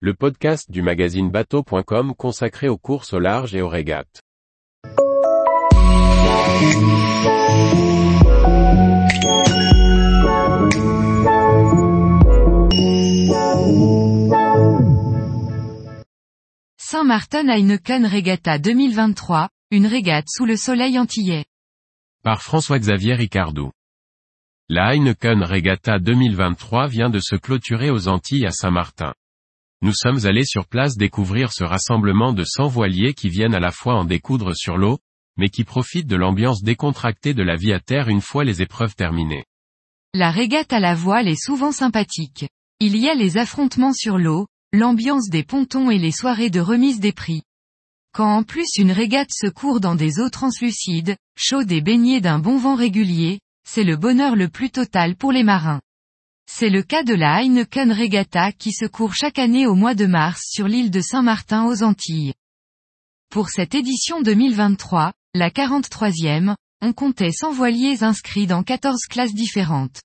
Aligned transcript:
le 0.00 0.12
podcast 0.12 0.70
du 0.70 0.82
magazine 0.82 1.30
bateau.com 1.30 2.14
consacré 2.14 2.68
aux 2.68 2.76
courses 2.76 3.14
au 3.14 3.18
large 3.18 3.54
et 3.54 3.62
aux 3.62 3.68
régates. 3.68 4.20
Saint-Martin 16.76 17.48
Heineken 17.48 18.04
Regatta 18.04 18.58
2023, 18.58 19.48
une 19.70 19.86
régate 19.86 20.26
sous 20.28 20.44
le 20.44 20.58
soleil 20.58 20.98
antillais. 20.98 21.46
Par 22.22 22.42
François-Xavier 22.42 23.14
Ricardou. 23.14 23.70
La 24.68 24.94
Heineken 24.94 25.42
Regatta 25.42 25.98
2023 25.98 26.86
vient 26.86 27.08
de 27.08 27.18
se 27.18 27.34
clôturer 27.34 27.88
aux 27.88 28.08
Antilles 28.08 28.46
à 28.46 28.50
Saint-Martin. 28.50 29.14
Nous 29.82 29.92
sommes 29.92 30.24
allés 30.24 30.46
sur 30.46 30.66
place 30.66 30.96
découvrir 30.96 31.52
ce 31.52 31.62
rassemblement 31.62 32.32
de 32.32 32.44
100 32.44 32.68
voiliers 32.68 33.12
qui 33.12 33.28
viennent 33.28 33.54
à 33.54 33.60
la 33.60 33.70
fois 33.70 33.94
en 33.94 34.04
découdre 34.04 34.56
sur 34.56 34.78
l'eau, 34.78 34.98
mais 35.36 35.50
qui 35.50 35.64
profitent 35.64 36.06
de 36.06 36.16
l'ambiance 36.16 36.62
décontractée 36.62 37.34
de 37.34 37.42
la 37.42 37.56
vie 37.56 37.74
à 37.74 37.80
terre 37.80 38.08
une 38.08 38.22
fois 38.22 38.44
les 38.44 38.62
épreuves 38.62 38.94
terminées. 38.94 39.44
La 40.14 40.30
régate 40.30 40.72
à 40.72 40.80
la 40.80 40.94
voile 40.94 41.28
est 41.28 41.40
souvent 41.40 41.72
sympathique. 41.72 42.48
Il 42.80 42.96
y 42.96 43.08
a 43.10 43.14
les 43.14 43.36
affrontements 43.36 43.92
sur 43.92 44.16
l'eau, 44.16 44.46
l'ambiance 44.72 45.28
des 45.28 45.44
pontons 45.44 45.90
et 45.90 45.98
les 45.98 46.10
soirées 46.10 46.50
de 46.50 46.60
remise 46.60 47.00
des 47.00 47.12
prix. 47.12 47.42
Quand 48.14 48.34
en 48.34 48.42
plus 48.44 48.76
une 48.78 48.92
régate 48.92 49.30
se 49.30 49.46
court 49.46 49.80
dans 49.80 49.94
des 49.94 50.20
eaux 50.20 50.30
translucides, 50.30 51.16
chaudes 51.36 51.70
et 51.70 51.82
baignées 51.82 52.22
d'un 52.22 52.38
bon 52.38 52.56
vent 52.56 52.76
régulier, 52.76 53.40
c'est 53.68 53.84
le 53.84 53.96
bonheur 53.96 54.36
le 54.36 54.48
plus 54.48 54.70
total 54.70 55.16
pour 55.16 55.32
les 55.32 55.42
marins. 55.42 55.82
C'est 56.48 56.70
le 56.70 56.82
cas 56.82 57.02
de 57.02 57.12
la 57.12 57.42
Heineken 57.42 57.92
Regatta 57.92 58.52
qui 58.52 58.72
se 58.72 58.86
court 58.86 59.14
chaque 59.14 59.38
année 59.38 59.66
au 59.66 59.74
mois 59.74 59.94
de 59.94 60.06
mars 60.06 60.42
sur 60.48 60.68
l'île 60.68 60.90
de 60.90 61.00
Saint-Martin 61.00 61.66
aux 61.66 61.82
Antilles. 61.82 62.34
Pour 63.30 63.50
cette 63.50 63.74
édition 63.74 64.22
2023, 64.22 65.12
la 65.34 65.50
43e, 65.50 66.54
on 66.80 66.92
comptait 66.92 67.32
100 67.32 67.52
voiliers 67.52 68.04
inscrits 68.04 68.46
dans 68.46 68.62
14 68.62 69.02
classes 69.10 69.34
différentes. 69.34 70.00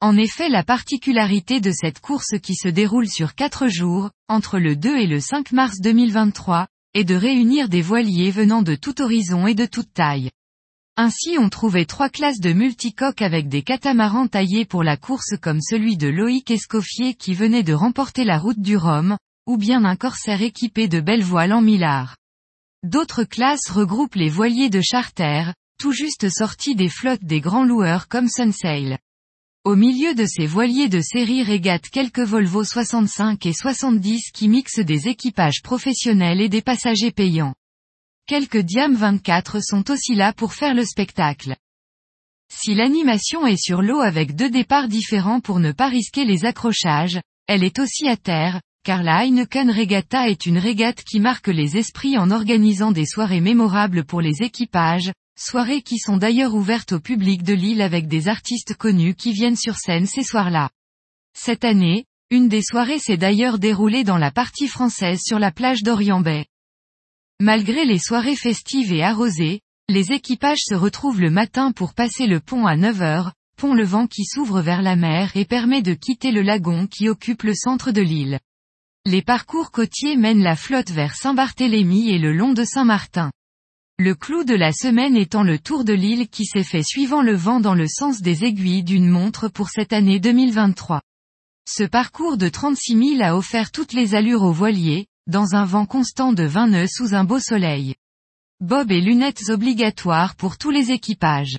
En 0.00 0.16
effet 0.16 0.48
la 0.48 0.64
particularité 0.64 1.60
de 1.60 1.70
cette 1.70 2.00
course 2.00 2.38
qui 2.42 2.54
se 2.54 2.68
déroule 2.68 3.08
sur 3.08 3.34
4 3.34 3.68
jours, 3.68 4.10
entre 4.28 4.58
le 4.58 4.76
2 4.76 4.98
et 4.98 5.06
le 5.06 5.20
5 5.20 5.52
mars 5.52 5.80
2023, 5.80 6.66
est 6.94 7.04
de 7.04 7.14
réunir 7.14 7.68
des 7.68 7.82
voiliers 7.82 8.30
venant 8.30 8.62
de 8.62 8.74
tout 8.74 9.00
horizon 9.00 9.46
et 9.46 9.54
de 9.54 9.66
toute 9.66 9.92
taille. 9.92 10.30
Ainsi 11.00 11.36
on 11.38 11.48
trouvait 11.48 11.84
trois 11.84 12.08
classes 12.08 12.40
de 12.40 12.52
multicoques 12.52 13.22
avec 13.22 13.48
des 13.48 13.62
catamarans 13.62 14.26
taillés 14.26 14.64
pour 14.64 14.82
la 14.82 14.96
course 14.96 15.36
comme 15.40 15.60
celui 15.60 15.96
de 15.96 16.08
Loïc 16.08 16.50
Escoffier 16.50 17.14
qui 17.14 17.34
venait 17.34 17.62
de 17.62 17.72
remporter 17.72 18.24
la 18.24 18.36
route 18.36 18.58
du 18.58 18.76
Rhum, 18.76 19.16
ou 19.46 19.56
bien 19.56 19.84
un 19.84 19.94
corsaire 19.94 20.42
équipé 20.42 20.88
de 20.88 20.98
belles 20.98 21.22
voiles 21.22 21.52
en 21.52 21.60
millard. 21.60 22.16
D'autres 22.82 23.22
classes 23.22 23.70
regroupent 23.70 24.16
les 24.16 24.28
voiliers 24.28 24.70
de 24.70 24.80
charter, 24.80 25.52
tout 25.78 25.92
juste 25.92 26.30
sortis 26.30 26.74
des 26.74 26.88
flottes 26.88 27.22
des 27.22 27.40
grands 27.40 27.64
loueurs 27.64 28.08
comme 28.08 28.28
Sunsail. 28.28 28.98
Au 29.62 29.76
milieu 29.76 30.16
de 30.16 30.26
ces 30.26 30.46
voiliers 30.46 30.88
de 30.88 31.00
série 31.00 31.44
régatent 31.44 31.90
quelques 31.90 32.18
Volvo 32.18 32.64
65 32.64 33.46
et 33.46 33.52
70 33.52 34.32
qui 34.32 34.48
mixent 34.48 34.80
des 34.80 35.06
équipages 35.06 35.62
professionnels 35.62 36.40
et 36.40 36.48
des 36.48 36.62
passagers 36.62 37.12
payants. 37.12 37.54
Quelques 38.28 38.58
Diam 38.58 38.94
24 38.94 39.64
sont 39.64 39.90
aussi 39.90 40.14
là 40.14 40.34
pour 40.34 40.52
faire 40.52 40.74
le 40.74 40.84
spectacle. 40.84 41.56
Si 42.52 42.74
l'animation 42.74 43.46
est 43.46 43.56
sur 43.56 43.80
l'eau 43.80 44.00
avec 44.00 44.36
deux 44.36 44.50
départs 44.50 44.88
différents 44.88 45.40
pour 45.40 45.60
ne 45.60 45.72
pas 45.72 45.88
risquer 45.88 46.26
les 46.26 46.44
accrochages, 46.44 47.18
elle 47.46 47.64
est 47.64 47.78
aussi 47.78 48.06
à 48.06 48.18
terre, 48.18 48.60
car 48.84 49.02
la 49.02 49.24
Heineken 49.24 49.70
Regatta 49.70 50.28
est 50.28 50.44
une 50.44 50.58
régate 50.58 51.02
qui 51.04 51.20
marque 51.20 51.48
les 51.48 51.78
esprits 51.78 52.18
en 52.18 52.30
organisant 52.30 52.92
des 52.92 53.06
soirées 53.06 53.40
mémorables 53.40 54.04
pour 54.04 54.20
les 54.20 54.42
équipages, 54.42 55.10
soirées 55.38 55.80
qui 55.80 55.96
sont 55.96 56.18
d'ailleurs 56.18 56.54
ouvertes 56.54 56.92
au 56.92 57.00
public 57.00 57.42
de 57.42 57.54
l'île 57.54 57.80
avec 57.80 58.08
des 58.08 58.28
artistes 58.28 58.74
connus 58.74 59.14
qui 59.14 59.32
viennent 59.32 59.56
sur 59.56 59.76
scène 59.76 60.04
ces 60.04 60.22
soirs-là. 60.22 60.68
Cette 61.34 61.64
année, 61.64 62.04
une 62.30 62.48
des 62.48 62.62
soirées 62.62 62.98
s'est 62.98 63.16
d'ailleurs 63.16 63.58
déroulée 63.58 64.04
dans 64.04 64.18
la 64.18 64.30
partie 64.30 64.68
française 64.68 65.20
sur 65.24 65.38
la 65.38 65.50
plage 65.50 65.82
d'Orient 65.82 66.20
Bay. 66.20 66.44
Malgré 67.40 67.84
les 67.84 68.00
soirées 68.00 68.34
festives 68.34 68.92
et 68.92 69.04
arrosées, 69.04 69.60
les 69.88 70.10
équipages 70.10 70.64
se 70.64 70.74
retrouvent 70.74 71.20
le 71.20 71.30
matin 71.30 71.70
pour 71.70 71.94
passer 71.94 72.26
le 72.26 72.40
pont 72.40 72.66
à 72.66 72.76
9 72.76 73.00
heures, 73.00 73.32
pont 73.56 73.74
levant 73.74 74.08
qui 74.08 74.24
s'ouvre 74.24 74.60
vers 74.60 74.82
la 74.82 74.96
mer 74.96 75.30
et 75.36 75.44
permet 75.44 75.80
de 75.80 75.94
quitter 75.94 76.32
le 76.32 76.42
lagon 76.42 76.88
qui 76.88 77.08
occupe 77.08 77.44
le 77.44 77.54
centre 77.54 77.92
de 77.92 78.02
l'île. 78.02 78.40
Les 79.06 79.22
parcours 79.22 79.70
côtiers 79.70 80.16
mènent 80.16 80.42
la 80.42 80.56
flotte 80.56 80.90
vers 80.90 81.14
Saint-Barthélemy 81.14 82.10
et 82.10 82.18
le 82.18 82.32
long 82.32 82.54
de 82.54 82.64
Saint-Martin. 82.64 83.30
Le 84.00 84.16
clou 84.16 84.42
de 84.42 84.56
la 84.56 84.72
semaine 84.72 85.16
étant 85.16 85.44
le 85.44 85.60
tour 85.60 85.84
de 85.84 85.92
l'île 85.92 86.28
qui 86.28 86.44
s'est 86.44 86.64
fait 86.64 86.82
suivant 86.82 87.22
le 87.22 87.36
vent 87.36 87.60
dans 87.60 87.74
le 87.74 87.86
sens 87.86 88.20
des 88.20 88.44
aiguilles 88.44 88.82
d'une 88.82 89.08
montre 89.08 89.46
pour 89.48 89.70
cette 89.70 89.92
année 89.92 90.18
2023. 90.18 91.02
Ce 91.68 91.84
parcours 91.84 92.36
de 92.36 92.48
36 92.48 93.16
000 93.16 93.22
a 93.22 93.36
offert 93.36 93.70
toutes 93.70 93.92
les 93.92 94.16
allures 94.16 94.42
aux 94.42 94.52
voiliers, 94.52 95.06
dans 95.28 95.54
un 95.54 95.66
vent 95.66 95.84
constant 95.84 96.32
de 96.32 96.42
20 96.42 96.68
nœuds 96.68 96.88
sous 96.88 97.14
un 97.14 97.24
beau 97.24 97.38
soleil. 97.38 97.94
Bob 98.60 98.90
et 98.90 99.00
lunettes 99.00 99.50
obligatoires 99.50 100.34
pour 100.34 100.58
tous 100.58 100.70
les 100.70 100.90
équipages. 100.90 101.58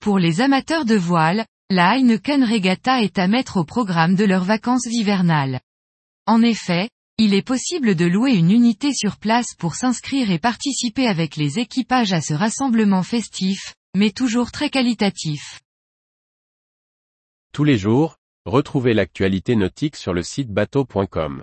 Pour 0.00 0.18
les 0.18 0.40
amateurs 0.40 0.86
de 0.86 0.96
voile, 0.96 1.46
la 1.70 1.96
Heineken 1.96 2.42
Regatta 2.42 3.02
est 3.02 3.18
à 3.18 3.28
mettre 3.28 3.58
au 3.58 3.64
programme 3.64 4.16
de 4.16 4.24
leurs 4.24 4.44
vacances 4.44 4.86
hivernales. 4.86 5.60
En 6.26 6.42
effet, 6.42 6.88
il 7.18 7.34
est 7.34 7.46
possible 7.46 7.94
de 7.94 8.06
louer 8.06 8.32
une 8.32 8.50
unité 8.50 8.94
sur 8.94 9.18
place 9.18 9.54
pour 9.58 9.74
s'inscrire 9.74 10.30
et 10.30 10.38
participer 10.38 11.06
avec 11.06 11.36
les 11.36 11.58
équipages 11.58 12.12
à 12.12 12.20
ce 12.20 12.34
rassemblement 12.34 13.02
festif, 13.02 13.74
mais 13.94 14.10
toujours 14.10 14.50
très 14.50 14.70
qualitatif. 14.70 15.60
Tous 17.52 17.64
les 17.64 17.76
jours, 17.76 18.16
retrouvez 18.46 18.94
l'actualité 18.94 19.56
nautique 19.56 19.96
sur 19.96 20.14
le 20.14 20.22
site 20.22 20.48
bateau.com. 20.48 21.42